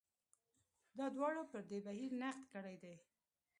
دا 0.97 1.05
دواړو 1.15 1.43
پر 1.51 1.61
دې 1.69 1.79
بهیر 1.87 2.11
نقد 2.21 2.43
کړی 2.53 2.75
دی. 2.83 2.95